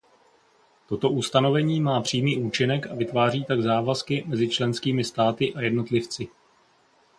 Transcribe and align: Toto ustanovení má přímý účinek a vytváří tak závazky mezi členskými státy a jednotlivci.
Toto 0.87 1.09
ustanovení 1.09 1.81
má 1.81 2.01
přímý 2.01 2.37
účinek 2.43 2.87
a 2.87 2.95
vytváří 2.95 3.43
tak 3.45 3.61
závazky 3.61 4.23
mezi 4.27 4.49
členskými 4.49 5.03
státy 5.03 5.53
a 5.53 5.61
jednotlivci. 5.61 6.27